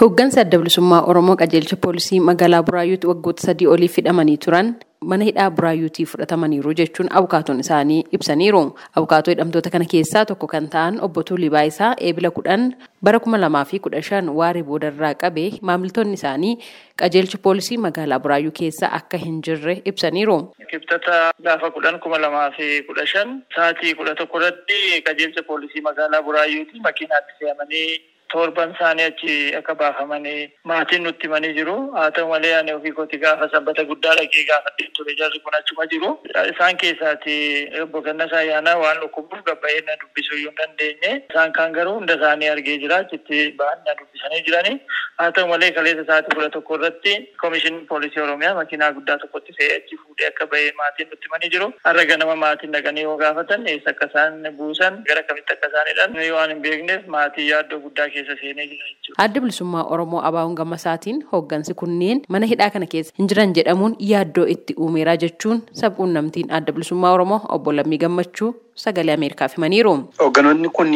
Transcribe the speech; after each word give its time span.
Hooggansa 0.00 0.40
adda 0.44 0.58
bilisummaa 0.60 1.02
Oromoo 1.10 1.36
qajeelcha 1.40 1.76
poolisii 1.84 2.20
magaalaa 2.20 2.62
Buraayyuutti 2.62 3.06
waggoota 3.10 3.42
sadii 3.46 3.66
oliif 3.74 3.94
hidhamanii 3.96 4.36
turan 4.44 4.74
mana 5.10 5.24
hidhaa 5.24 5.50
Buraayyuutii 5.50 6.04
fudhatamaniiru 6.10 6.74
jechuun 6.80 7.08
abukaatoon 7.20 7.60
isaanii 7.60 8.02
ibsaniiru. 8.18 8.60
Abukaatoo 8.96 9.32
hidhamtoota 9.32 9.70
kana 9.70 9.84
keessaa 9.92 10.24
tokko 10.30 10.46
kan 10.46 10.68
ta'an 10.74 10.98
obbo 11.06 11.22
Tuulii 11.22 11.48
Baayisaa 11.54 11.94
eebila 12.08 12.30
kudhan 12.30 12.74
bara 13.02 13.20
kuma 13.20 13.38
lamaa 13.40 13.64
fi 13.64 13.78
kudha 13.86 14.02
shan 14.08 14.28
waaree 14.40 14.62
boodarraa 14.62 15.14
qabee 15.22 15.46
maamiltoonni 15.70 16.14
isaanii 16.20 16.58
qajeelcha 17.02 17.38
poolisii 17.38 17.78
magaalaa 17.86 18.18
Buraayyuu 18.26 18.52
keessa 18.60 18.92
akka 18.98 19.16
hin 19.22 19.40
jirre 19.48 19.78
ibsaniiru. 19.84 20.36
Kibxata 20.70 21.32
gaafa 21.48 21.70
kudhan 21.70 21.98
kuma 22.00 22.18
lamaa 22.18 22.50
fi 22.58 22.82
kudha 22.90 23.06
shan 23.14 23.32
sa'aatii 23.56 23.94
kudha 23.94 24.14
tokko 24.20 24.38
irratti 24.44 25.00
qajeelcha 25.08 25.42
poolisii 25.48 25.80
magaalaa 25.88 26.22
Buraayyuuti 26.28 26.80
makiinaatti 26.88 27.32
fe'amanii 27.40 27.88
torban 28.32 28.72
isaanii 28.74 29.04
achi 29.10 29.34
akka 29.58 29.74
baafamanii 29.74 30.50
maatiin 30.64 31.02
nutti 31.06 31.26
himanii 31.28 31.52
jiru. 31.58 31.76
Haa 31.96 32.10
ta'u 32.10 32.28
malee 32.28 32.54
ani 32.58 32.72
ofii 32.72 32.92
kooti 32.98 33.18
gaafa 33.24 33.48
sabbata 33.54 33.84
guddaa 33.90 34.14
dhaqee 34.20 34.44
gaafadhee 34.50 34.88
ture 34.98 35.14
jarri 35.20 35.40
kun 35.44 35.54
achuma 35.60 35.86
jiru. 35.94 36.10
Isaan 36.52 36.76
keessaati 36.82 37.36
obbo 37.82 38.00
Gannasaa 38.08 38.38
Ayyaanaa 38.44 38.76
waan 38.84 39.00
dhukkubuuf 39.04 39.44
gabbayee 39.50 39.80
na 39.86 39.96
dubbisuu 40.02 40.36
hin 40.42 40.54
dandeenye. 40.60 41.12
Isaan 41.30 41.52
kaan 41.52 41.72
garuu 41.78 41.94
hunda 41.98 42.14
isaanii 42.20 42.48
argee 42.54 42.78
jira. 42.84 42.96
Achitti 43.06 43.42
ba'an 43.62 43.84
na 43.86 43.94
dubbisanii 44.00 44.42
jirani. 44.48 44.74
Haa 45.18 45.30
ta'u 45.32 45.48
malee 45.48 45.70
kaleessa 45.78 46.04
sa'aatii 46.10 46.34
kudha 46.36 46.50
tokko 46.58 46.76
irratti 46.80 47.14
komishinii 47.42 47.86
poolisii 47.92 48.20
Oromiyaa 48.26 48.54
makiinaa 48.60 48.92
guddaa 48.98 49.18
tokkotti 49.22 49.54
fe'ee 49.58 49.76
achi 49.78 49.96
fuudhee 50.02 50.28
akka 50.32 50.46
ba'ee 50.54 50.72
maatiin 50.80 51.08
nutti 51.10 51.28
himanii 51.30 51.50
jiru. 51.54 51.70
Har'a 51.84 52.04
ganama 52.10 52.36
maatiin 52.42 52.72
dhaqanii 52.76 53.06
yoo 53.08 53.16
gaafatan 53.22 53.66
eessa 53.72 53.90
akka 53.94 54.10
isaan 54.12 54.42
buusan 54.58 55.00
gara 55.08 55.22
kamitti 55.30 55.52
akka 55.56 55.68
isaan 55.72 55.88
hidhan 55.92 56.18
waan 56.36 56.50
hin 56.54 56.62
beekneef 56.66 57.06
maatii 57.16 57.48
yaaddoo 57.50 57.80
guddaa 57.86 58.08
keessa 58.16 58.36
seenee 58.42 58.66
jira 58.72 58.84
jechuudha. 58.90 59.22
Adda 59.24 59.40
bilisummaa 59.46 59.84
Oromoo 59.96 60.20
Abaawun 60.30 60.54
Gammasaatiin 60.60 61.22
hooggansi 61.32 61.74
kunneen 61.82 62.22
mana 62.36 62.46
hidhaa 62.52 62.70
kana 62.76 62.86
keessa 62.96 63.14
hin 63.18 63.28
jiran 63.32 63.54
jedhamuun 63.60 63.96
yaaddoo 64.10 64.46
itti 64.56 64.74
uumeera 64.86 65.16
jechuun 65.24 65.62
sabquunnamtiin 65.82 66.52
adda 66.60 66.72
bilisummaa 66.78 67.12
Oromoo 67.18 67.40
obbo 67.58 67.72
Lammii 67.78 67.98
Gammachuu 68.04 68.50
sagalee 68.84 69.14
Ameerikaaf 69.20 69.56
himaniiru. 69.56 69.94
Hoogganoonni 70.20 70.68
kun 70.80 70.92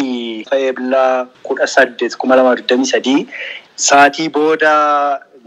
eebila 0.59 1.03
kudha 1.49 1.67
saddeet 1.77 2.17
kuma 2.17 2.37
lama 2.37 2.57
digdamii 2.61 2.87
sadii 2.93 3.27
sa'aatii 3.89 4.29
booda 4.37 4.73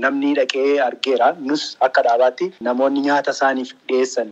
namni 0.05 0.33
dhaqee 0.39 0.69
argeera. 0.87 1.33
Nus 1.49 1.65
akka 1.87 2.01
dhaabaatti 2.07 2.51
namoonni 2.69 3.01
nyaata 3.09 3.31
isaaniif 3.37 3.73
dhiyeessan 3.91 4.31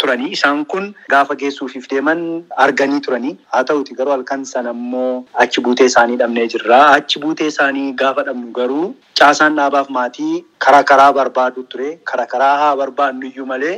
turanii. 0.00 0.30
Isaan 0.36 0.64
kun 0.74 0.86
gaafa 1.12 1.34
geessuufiif 1.42 1.88
deeman 1.92 2.20
arganii 2.66 3.00
turanii. 3.06 3.34
Haa 3.54 3.62
ta'uti 3.70 3.94
garuu 4.00 4.12
halkan 4.16 4.44
sana 4.52 4.70
immoo 4.78 5.24
achi 5.44 5.60
buutee 5.66 5.86
isaanii 5.92 6.16
dhabnee 6.22 6.46
jirra. 6.54 6.80
Achi 6.98 7.20
buutee 7.24 7.46
isaanii 7.54 7.92
gaafa 8.04 8.24
dhabnu 8.28 8.52
garuu 8.60 8.86
caasaan 9.22 9.56
dhaabaaf 9.60 9.90
maatii 9.98 10.44
karaa 10.66 10.82
karaa 10.92 11.12
barbaadu 11.18 11.62
ture. 11.74 11.90
Karaa 12.12 12.26
karaa 12.36 12.54
haa 12.62 12.76
barbaadnu 12.82 13.26
iyyuu 13.32 13.46
malee 13.54 13.76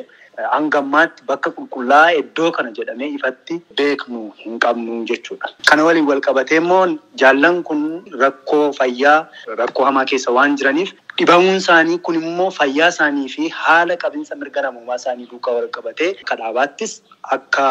hanga 0.55 0.79
ammaatti 0.85 1.23
bakka 1.31 1.51
qulqullaa'aa 1.59 2.15
iddoo 2.23 2.51
kana 2.59 2.71
jedhamee 2.79 3.09
ifatti 3.19 3.61
beeknu 3.81 4.21
hin 4.43 4.59
qabnu 4.67 4.99
jechuudha. 5.11 5.51
Kana 5.71 5.85
waliin 5.89 6.07
wal 6.11 6.21
qabatee 6.29 6.59
immoo 6.63 6.83
jaallan 7.23 7.63
kun 7.71 7.83
rakkoo 8.25 8.67
fayyaa 8.81 9.17
rakkoo 9.63 9.85
hamaa 9.91 10.05
keessa 10.13 10.33
waan 10.39 10.57
jiraniif 10.63 10.93
dhibamuun 11.19 11.57
isaanii 11.63 11.99
kun 12.09 12.17
immoo 12.21 12.51
fayyaa 12.61 12.89
isaanii 12.95 13.29
fi 13.35 13.49
haala 13.63 13.97
qabinsa 14.05 14.35
mirga 14.43 14.63
namummaa 14.69 14.97
isaanii 15.03 15.29
duukaa 15.33 15.55
wal 15.59 15.69
qabatee 15.79 16.11
akka 16.23 16.37
dhaabaattis 16.43 16.95
akka 17.39 17.67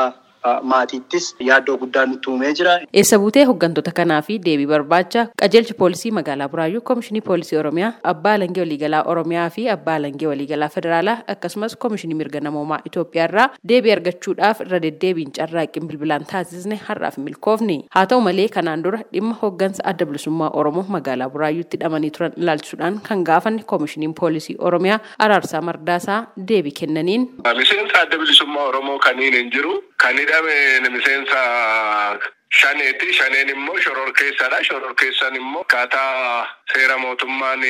maatiittis 0.63 1.35
yaaddoo 1.39 1.77
guddaa 1.77 2.05
nutti 2.05 2.29
uumee 2.29 2.53
jira. 2.59 2.73
Eessa 2.93 3.19
buutee 3.19 3.43
hooggantoota 3.49 3.91
kanaa 3.99 4.21
fi 4.21 4.39
deebii 4.45 4.67
barbaacha 4.67 5.25
qajeelcha 5.41 5.73
poolisii 5.81 6.11
magaalaa 6.11 6.49
Buraayyuu 6.49 6.81
Koomishinii 6.81 7.21
Poolisii 7.21 7.57
Oromiyaa 7.57 7.93
Abbaa 8.03 8.33
Alangee 8.33 8.61
Waliigalaa 8.63 9.03
Oromiyaa 9.13 9.49
fi 9.49 9.69
Abbaa 9.69 9.95
Alangee 9.95 10.27
Waliigalaa 10.27 10.69
Federaalaa 10.69 11.17
akkasumas 11.27 11.75
Koomishinii 11.77 12.15
Mirga 12.21 12.39
Namoomaa 12.39 12.79
Itoophiyaa 12.85 13.25
irraa 13.29 13.49
deebii 13.69 13.91
argachuudhaaf 13.97 14.61
irra 14.65 14.79
deddeebiin 14.87 15.31
carraaqqiin 15.37 15.87
bilbilaan 15.87 16.25
taasisne 16.31 16.79
har'aaf 16.87 17.17
milkoofne. 17.17 17.79
Haa 17.95 18.05
ta'u 18.05 18.21
malee 18.21 18.47
kanaan 18.57 18.83
dura 18.83 18.99
dhimma 19.13 19.35
hooggansa 19.41 19.83
adda 19.93 20.05
bilisummaa 20.05 20.49
Oromoo 20.53 20.85
magaalaa 20.97 21.29
Buraayyuutti 21.29 21.77
hidhamanii 21.77 22.11
turan 22.17 22.33
ilaalchisuudhaan 22.37 22.99
kan 23.09 23.23
gaafanne 23.23 23.63
Koomishiniin 23.63 24.13
Poolisii 24.19 24.55
Oromiyaa 24.59 24.99
Araarsaa 25.19 25.61
Mardaasaa 25.61 26.19
deebii 26.47 26.71
kennaniin. 26.79 27.29
Miseensa 27.57 28.01
adda 28.01 28.17
bilisummaa 28.17 28.63
Oromoo 28.67 28.99
kaniin 28.99 29.33
hin 29.33 29.51
jiru. 29.51 29.83
Kan 30.03 30.17
hidhame 30.19 30.89
miseensa 30.91 31.41
shaneeti. 32.59 33.13
Shaneen 33.13 33.49
immoo 33.49 33.77
shoror 33.79 34.11
keessadha. 34.13 34.59
Shoror 34.63 34.93
keessan 34.95 35.35
immoo 35.35 35.61
akkaataa 35.61 36.47
seera 36.73 36.97
mootummaan 36.97 37.63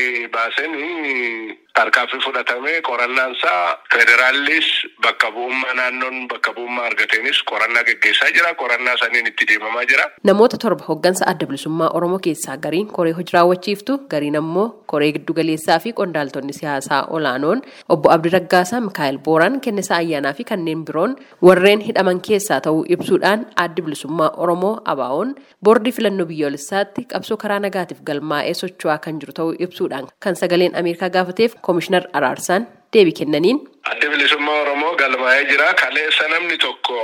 baasen 1.76 1.92
tarkaanfii 1.92 2.20
fudhatame 2.26 2.82
qorannaan 2.88 3.32
isaa 3.36 3.78
federaallis 3.94 4.66
bakka 5.04 5.32
bu'ummaa 5.36 5.74
naannoon 5.76 6.28
bakka 6.32 6.54
bu'ummaa 6.56 6.86
argateenis 6.90 7.42
qorannaa 7.52 7.84
geggeessaa 7.84 8.30
jira. 8.36 8.54
Qorannaa 8.56 8.98
saniin 9.02 9.28
itti 9.28 9.46
deemamaa 9.48 9.86
jira. 9.90 10.06
Namoota 10.24 10.58
torba 10.58 10.84
hooggansa 10.88 11.26
adda 11.28 11.46
bilisummaa 11.46 11.90
Oromoo 11.94 12.20
keessaa 12.20 12.58
gariin 12.58 12.88
koree 12.88 13.14
hojii 13.14 13.34
raawwachiiftu 13.34 13.98
gariin 14.10 14.36
ammoo 14.38 14.68
koree 14.88 15.12
giddugaleessaa 15.14 15.80
fi 15.80 15.94
qondaaltonni 15.94 16.54
siyaasaa 16.54 17.02
olaanoon 17.10 17.62
obbo 17.90 18.12
Abdi 18.12 18.30
Raggaasaa 18.30 18.82
Mikaa'el 18.82 19.18
Booraan 19.18 19.60
Kennisaa 19.62 19.98
Ayyaanaa 19.98 20.34
fi 20.34 20.44
kanneen 20.44 20.86
biroon 20.86 21.16
warreen 21.42 21.80
hidhaman 21.88 22.22
keessaa 22.22 22.62
ta'uu 22.62 22.86
ibsuudhaan 22.98 23.46
addi 23.66 23.82
bilisummaa 23.82 24.30
Oromoo 24.38 24.76
ABO'n 24.86 25.36
boordii 25.64 25.92
filannoo 25.92 26.26
biyyoolessaatti 26.26 27.06
qabsoo 27.14 27.38
karaa 27.38 27.60
nagaatiif 27.60 28.02
galmaa'ee 28.12 28.54
socho'aa 28.62 28.98
kan 29.08 29.20
jiru 29.20 29.34
ta'uu 29.42 29.56
ibsuudhaan 29.68 30.08
kan 30.20 30.36
sagaleen 30.36 30.76
Ameerikaa 30.84 31.10
gaafateef 31.10 31.56
koomishinar 31.68 32.04
Araarsaan 32.14 32.68
deebii 32.94 33.14
kennaniin. 33.20 33.60
Adda 33.92 34.08
bilisummaa 34.14 34.60
Oromoo 34.64 34.96
galmaa'ee 35.02 35.46
jira. 35.52 35.74
Kaleessa 35.82 36.28
namni 36.34 36.58
tokko 36.58 36.98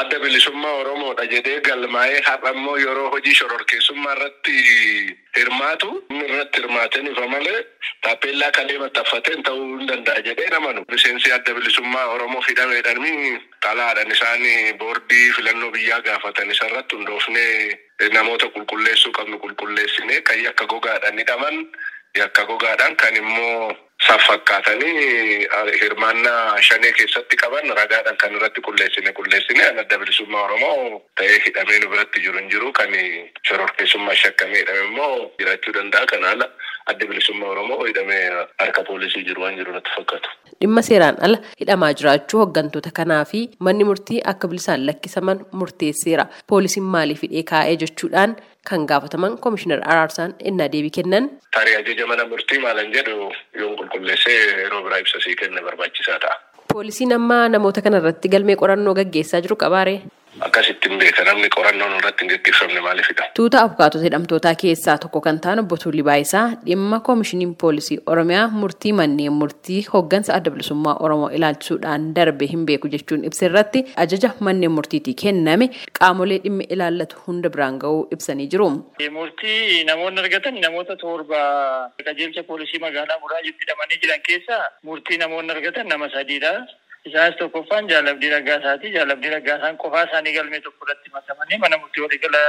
adda 0.00 0.18
bilisummaa 0.24 0.72
Oromoodha 0.80 1.24
jedhee 1.32 1.60
galmaa'ee 1.68 2.20
har'a 2.28 2.50
immoo 2.56 2.76
yeroo 2.84 3.10
hojii 3.14 3.34
shororkeessummaa 3.40 4.12
irratti 4.16 4.56
hirmaatu 5.36 5.88
irratti 6.24 6.58
hirmaateen 6.62 7.06
ifa 7.12 7.26
malee 7.34 7.60
taappellaa 8.06 8.50
kalee 8.58 8.78
maxxanfateen 8.82 9.42
ta'uu 9.48 9.68
hin 9.78 9.88
danda'a 9.92 10.24
jedhee 10.28 10.48
namanu. 10.54 10.84
Miseensi 10.92 11.32
adda 11.36 11.54
bilisummaa 11.58 12.06
Oromoo 12.14 12.42
hidhameedhanii 12.48 13.38
xalaadhaan 13.66 14.12
isaan 14.16 14.42
boordii 14.82 15.26
filannoo 15.36 15.70
biyyaa 15.76 16.00
gaafatan 16.08 16.50
isarratti 16.56 16.96
hundoofnee 16.96 17.78
namoota 18.18 18.46
qulqulleessuu 18.56 19.12
qabnu 19.20 19.38
qulqulleessinee 19.44 20.20
kan 20.28 20.42
yakka 20.44 20.66
gogaadhaan 20.74 21.18
hidhaman 21.22 21.56
yakka 22.18 22.44
gogaadhaan 22.52 22.96
kan 22.96 23.16
immoo 23.16 23.72
saffakkaatanii 24.06 25.46
hirmaannaa 25.80 26.62
shanee 26.68 26.92
keessatti 26.98 27.36
qaban 27.42 27.70
ragaadhaan 27.80 28.16
kan 28.22 28.34
irratti 28.36 28.60
qulleessine 28.68 29.12
qulleessine 29.18 29.64
adda 29.82 29.98
bilisummaa 30.02 30.44
oromoo 30.44 31.00
ta'ee 31.20 31.38
hidhamee 31.46 31.78
nu 31.82 31.88
biratti 31.94 32.22
jiru 32.26 32.38
hin 32.38 32.50
jiru 32.54 32.72
kan 32.80 32.94
shororkeessummaa 33.48 34.16
shakkamee 34.22 34.60
hidhame 34.62 34.84
immoo 34.88 35.12
jiraachuu 35.42 35.74
danda'a 35.78 36.06
kan 36.14 36.24
haala 36.28 36.48
adda 36.90 37.06
bilisummaa 37.10 37.48
oromoo 37.54 37.80
hidhamee 37.84 38.22
harka 38.62 38.82
poolisii 38.88 39.24
jiru 39.28 39.42
waan 39.44 39.56
jiru 39.60 39.72
natti 39.76 39.90
fakkaatu. 39.96 40.28
Dhimma 40.60 40.82
seeraan 40.88 41.16
ala 41.28 41.38
hidhamaa 41.60 41.92
jiraachuu 42.00 42.40
hooggantoota 42.42 42.90
kanaa 43.00 43.24
fi 43.32 43.40
manni 43.68 43.84
murtii 43.90 44.20
akka 44.32 44.48
bilisaan 44.52 44.86
lakkisaman 44.86 45.46
murteesseera. 45.62 46.26
Poolisiin 46.46 46.84
maaliif 46.94 47.22
hidhee 47.26 47.42
kaa'ee 47.52 47.76
jechuudhaan 47.84 48.36
kan 48.70 48.84
gaafataman 48.90 49.38
koomishinar 49.44 49.80
Araarsaan 49.92 50.34
innaa 50.50 50.68
deebii 50.72 50.90
kennan. 50.98 51.30
Tarii 51.56 51.76
ajaja 51.80 52.06
mana 52.12 52.24
murtii 52.34 52.58
maalan 52.66 52.92
jedhu 52.98 53.32
yoon 53.60 53.76
qulqulleessee 53.80 54.38
yeroo 54.62 54.82
biraa 54.86 54.98
ibsa 55.04 55.20
sii 55.24 55.36
kenne 55.42 55.62
barbaachisaa 55.68 56.18
ta'a. 56.26 56.36
Poolisiin 56.72 57.12
amma 57.16 57.38
namoota 57.48 57.82
kana 57.82 57.98
irratti 58.02 58.28
galmee 58.34 58.56
qorannoo 58.62 58.94
gaggeessaa 59.00 59.40
jiru 59.46 59.56
qabaaree? 59.62 60.00
Akkasittiin 60.38 60.94
beeka 61.00 61.24
namni 61.26 61.48
qorannoon 61.50 61.96
irratti 61.98 62.22
hin 62.22 62.30
gaggeeffamne 62.30 62.80
maaliifidha? 62.84 63.24
Tuuta 63.34 63.62
abukaatota 63.66 64.04
hidhamtootaa 64.04 64.52
keessaa 64.60 64.94
tokko 65.02 65.20
kan 65.24 65.40
ta'an 65.46 65.58
obbo 65.62 65.76
Tuulii 65.82 66.04
Baayisaa 66.06 66.44
dhimma 66.66 67.00
koomishiniin 67.08 67.54
poolisii 67.62 67.98
Oromiyaa 68.14 68.44
murtii 68.52 68.92
manneen 69.00 69.32
murtii 69.40 69.80
hooggansa 69.92 70.34
adda 70.36 70.50
bilisummaa 70.54 70.94
Oromoo 71.06 71.30
ilaalchisuudhaan 71.38 72.04
darbe 72.14 72.46
hin 72.52 72.62
beeku 72.66 72.88
jechuun 72.94 73.24
ibsa 73.30 73.46
irratti 73.50 73.82
ajaja 74.04 74.30
manneen 74.48 74.72
murtiitii 74.76 75.14
kenname 75.24 75.68
qaamolee 76.00 76.38
dhimmi 76.44 76.66
ilaallatu 76.76 77.16
hunda 77.26 77.50
biraan 77.56 77.80
ga'uu 77.86 78.06
ibsanii 78.18 78.46
jiru. 78.54 78.68
Murtii 79.18 79.84
namoonni 79.90 80.20
argatan 80.26 80.60
namoota 80.66 80.96
torba 80.96 81.42
qajeelcha 82.06 82.42
poolisii 82.52 82.78
magaalaa 82.86 83.18
Buraayyuutti 83.26 83.66
hidhamanii 83.66 84.00
jiran 84.06 84.22
keessaa 84.30 84.62
murtii 84.82 85.18
namoonni 85.24 85.52
argatan 85.58 85.88
nama 85.94 86.08
sadiidha. 86.14 86.54
Isaanis 87.08 87.36
tokkoffaan 87.40 87.88
jaalabdii 87.88 88.30
raggaasaati. 88.30 88.90
Jaalabdii 88.96 89.30
raggaasaan 89.34 89.76
qofaa 89.82 90.02
isaanii 90.08 90.34
galmee 90.36 90.60
tokko 90.64 90.84
irratti 90.86 91.08
himatamanii 91.10 91.58
mana 91.62 91.78
murtii 91.82 92.02
waliigala 92.04 92.40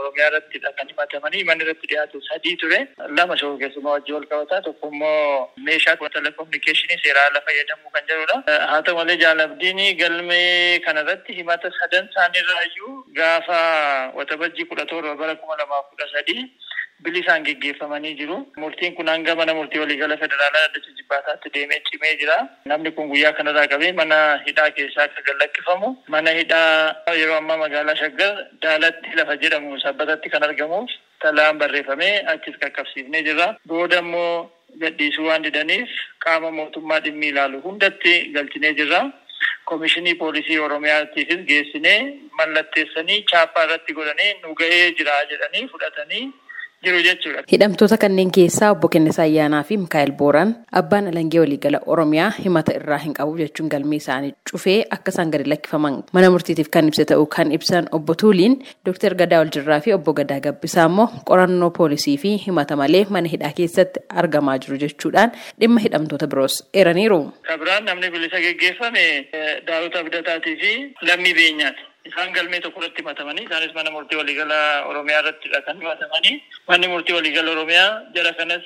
Oromiyaa 0.00 0.28
irratti 0.30 0.60
kan 0.78 0.88
himatamanii 0.92 1.42
manni 1.48 1.64
irratti 1.66 1.90
dhiyaatu 1.90 2.20
sadii 2.28 2.56
ture. 2.62 2.78
Lama 3.18 3.36
shororkeessummaa 3.40 3.96
wajjin 3.96 4.14
wal 4.16 4.26
qabataa 4.30 4.60
tokko 4.68 4.88
immoo 4.92 5.50
meeshaa 5.66 5.96
telekominikeeshinii 6.16 6.98
seeraa 7.04 7.26
ala 7.30 7.40
fayyadamuu 7.50 7.90
kan 7.96 8.08
jedhudha. 8.12 8.38
Haa 8.70 8.82
ta'u 8.82 8.96
malee 9.00 9.16
jaalabdiin 9.24 9.82
galmee 10.00 10.78
kanarratti 10.86 11.36
himata 11.40 11.70
sadan 11.80 12.08
isaaniirraayyuu 12.12 12.94
gaafa 13.20 13.60
waxabajjii 14.20 14.64
kudha 14.72 14.86
torba 14.94 15.14
bara 15.20 15.36
kuma 15.36 15.56
lamaaf 15.60 15.86
kudha 15.92 16.08
sadii 16.16 16.48
bilisaan 17.04 17.44
geggeeffamanii 17.44 18.14
jiru. 18.20 18.36
Murtiin 18.56 18.94
kun 18.94 19.06
hanga 19.08 19.34
mana 19.36 19.54
murtii 19.54 19.80
waliigala 19.82 20.16
federaalaa 20.22 20.64
addacha 20.68 20.94
jibbaataatti 20.98 21.52
deemee 21.54 21.80
cimee 21.90 22.14
jira. 22.20 22.36
Namni 22.72 22.90
kun 22.96 23.08
guyyaa 23.12 23.32
kanarraa 23.38 23.66
qabee 23.72 23.92
mana 24.00 24.18
hidhaa 24.46 24.70
keessaa 24.70 25.04
akka 25.08 25.22
gallakkifamu. 25.28 25.90
Mana 26.08 26.30
hidhaa 26.40 26.94
yeroo 27.20 27.36
ammaa 27.42 27.56
magaalaa 27.64 27.96
Shaggar 28.02 28.32
daalatti 28.62 29.16
lafa 29.20 29.36
jedhamu 29.44 29.80
sabbatatti 29.84 30.30
kan 30.34 30.42
argamuuf 30.48 30.90
talaan 31.22 31.58
barreeffamee 31.58 32.14
achis 32.34 32.56
qaqqabsiifnee 32.64 33.22
jirra. 33.28 33.48
Booda 33.66 33.98
immoo 34.04 34.50
gadhiisuu 34.82 35.26
waan 35.30 35.42
didaniif 35.46 35.88
qaama 36.26 36.50
mootummaa 36.58 37.00
dhimmi 37.06 37.28
ilaalu 37.32 37.60
hundatti 37.68 38.18
galchinee 38.34 38.74
jirra. 38.82 39.00
Komishinii 39.68 40.14
poolisii 40.20 40.58
Oromiyaatiifis 40.66 41.40
geessinee 41.48 41.98
mallatteessanii 42.38 43.18
chaappaa 43.32 43.64
irratti 43.66 43.92
godhanii 43.98 44.30
nu 44.42 44.54
ga'ee 44.60 44.86
jira 45.00 45.16
jedhanii 45.32 45.66
fudhatanii 45.72 46.22
jiru 46.84 46.98
jechuudha. 47.06 47.42
Hidhamtoota 47.52 47.96
kanneen 48.02 48.30
keessaa 48.36 48.70
obbo 48.74 48.88
Kennisaa 48.88 49.22
Ayyaanaa 49.24 49.62
fi 49.68 49.76
Mikaa'el 49.84 50.12
Booraan 50.20 50.54
abbaan 50.80 51.08
alangee 51.10 51.40
waliigala 51.40 51.80
Oromiyaa 51.86 52.30
himata 52.44 52.72
irraa 52.80 52.98
hin 53.04 53.14
qabu 53.18 53.36
jechuun 53.40 53.68
galmee 53.72 53.96
isaanii 54.02 54.32
cufee 54.50 54.76
akka 54.96 55.10
isaan 55.14 55.30
gadi 55.34 55.48
lakkifaman 55.52 55.96
mana 56.18 56.30
murtiitiif 56.34 56.70
kan 56.76 56.88
ibsa 56.92 57.04
ta'uu 57.12 57.26
kan 57.36 57.52
ibsan 57.58 57.88
obbo 57.98 58.14
Tuuliin 58.22 58.54
Dooktar 58.86 59.14
Gadaa 59.22 59.40
Oljirraa 59.46 59.80
fi 59.88 59.92
obbo 59.98 60.12
Gadaa 60.20 60.40
Gabbisaa 60.46 60.86
immoo 60.92 61.08
qorannoo 61.32 61.70
poolisii 61.80 62.16
fi 62.24 62.36
himata 62.46 62.76
malee 62.82 63.04
mana 63.10 63.28
hidhaa 63.34 63.52
keessatti 63.58 64.00
argamaa 64.22 64.58
jiru 64.58 64.78
jechuudhaan 64.86 65.32
dhimma 65.60 65.80
hidhamtoota 65.88 66.26
biroos 66.26 66.62
eeraniiru. 66.74 67.20
Kabiraan 67.50 67.84
namni 67.90 68.10
bilisa 68.10 68.40
geggeeffame 68.46 69.04
Daawit 69.66 69.96
Abdataatii 69.96 70.56
fi 70.62 70.72
Lammii 71.10 71.34
Beenyaati. 71.34 71.82
Isaan 72.06 72.32
galmee 72.32 72.60
tokko 72.60 72.80
irratti 72.80 73.02
himatamanii 73.02 73.44
isaanis 73.48 73.74
mana 73.74 73.90
murtii 73.90 74.16
waliigala 74.20 74.58
Oromiyaa 74.90 75.20
irrattidha 75.22 75.60
kan 75.66 75.80
himatamanii. 75.80 76.42
Manni 76.68 76.88
murtii 76.88 77.14
waliigala 77.18 77.50
Oromiyaa 77.50 78.02
jara 78.14 78.32
kanas 78.32 78.62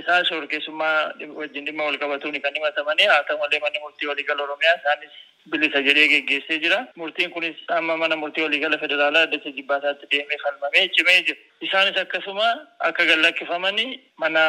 isaan 0.00 0.24
shororkeessummaa 0.28 1.12
wajjin 1.40 1.66
dhimma 1.66 1.84
wal 1.88 1.98
qabatuun 2.02 2.40
kan 2.46 2.54
himatamanii 2.58 3.06
haa 3.12 3.22
ta'u 3.28 3.38
malee 3.38 3.60
manni 3.64 3.80
murtii 3.84 4.08
waliigala 4.12 4.42
Oromiyaa 4.48 4.76
isaanis 4.80 5.12
bilisa 5.52 5.80
jedhee 5.88 6.08
geggeessee 6.14 6.58
jira. 6.64 6.80
Murtiin 6.96 7.30
kunis 7.30 7.56
amma 7.78 7.96
mana 7.96 8.16
murtii 8.16 8.44
waliigala 8.46 8.78
federaalaa 8.84 9.22
addacha 9.28 9.50
jibbaataatti 9.58 10.06
deemee 10.12 10.38
falmamee 10.44 10.88
cimee 10.98 11.22
jira. 11.22 11.40
Isaanis 11.60 11.96
akkasuma 12.04 12.48
akka 12.90 13.04
gallakkifamanii 13.12 14.00
mana 14.16 14.42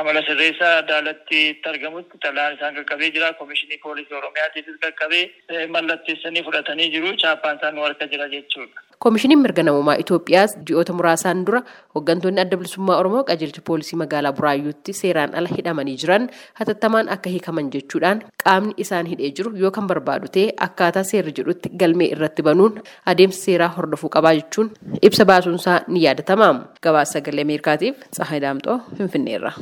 amala 0.00 0.20
sirreessaa 0.26 0.82
daalatti 0.88 1.40
argamutti 1.70 2.18
talaan 2.24 2.54
isaan 2.56 2.74
qaqqabee 2.78 3.10
jira. 3.16 3.32
Komishinii 3.40 3.78
poolisii 3.84 4.16
Oromiyaatiifis 4.20 4.78
qaqqabee 4.84 5.66
mallatteessanii 5.76 6.44
fudhatanii 6.48 6.88
jiru. 6.94 7.10
Chaappaan 7.24 7.58
isaan 7.60 7.74
nu 7.76 7.84
harka 7.86 8.06
jira 8.14 8.28
jechuudha. 8.34 8.80
Komishiniin 9.02 9.40
mirga 9.42 9.62
namummaa 9.66 9.96
Itoophiyaas 10.02 10.52
ji'oota 10.68 10.92
muraasaan 10.94 11.40
dura 11.46 11.60
hooggantoonni 11.94 12.40
adda 12.42 12.56
bilisummaa 12.60 12.98
Oromoo 13.02 13.22
qajeelcha 13.30 13.62
poolisii 13.68 13.98
magaalaa 14.02 14.32
Buraayyuutti 14.38 14.92
seeraan 14.98 15.34
ala 15.40 15.48
hidhamanii 15.56 15.96
jiran 16.02 16.28
hatattamaan 16.60 17.10
akka 17.16 17.30
hiikaman 17.34 17.72
jechuudhaan 17.74 18.22
qaamni 18.44 18.74
isaan 18.84 19.10
hidhee 19.12 19.32
jiru 19.40 19.52
yoo 19.64 19.70
kan 19.78 19.90
barbaadu 19.92 20.30
ta'e 20.38 20.46
akkaataa 20.68 21.04
seerri 21.10 21.34
jedhutti 21.40 21.72
galmee 21.82 22.10
irratti 22.16 22.46
banuun 22.50 22.78
adeemsa 23.14 23.42
seeraa 23.48 23.72
hordofuu 23.78 24.12
qabaa 24.18 24.34
jechuun 24.40 24.70
ibsa 25.10 25.24
baasuunsaa 25.32 25.80
ni 25.88 26.04
yaadatama. 26.06 26.48
Gabaasa 26.82 27.12
sagalee 27.18 27.42
Ameerikaatiif 27.48 27.94
Tsahaay 28.10 28.40
Daamxoo 28.46 28.78
Finfinneerra. 28.98 29.52